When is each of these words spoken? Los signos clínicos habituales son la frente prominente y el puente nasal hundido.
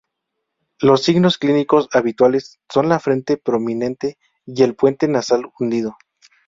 Los 0.79 1.03
signos 1.03 1.37
clínicos 1.37 1.87
habituales 1.93 2.57
son 2.71 2.89
la 2.89 2.99
frente 2.99 3.37
prominente 3.37 4.17
y 4.47 4.63
el 4.63 4.75
puente 4.75 5.07
nasal 5.07 5.51
hundido. 5.59 5.95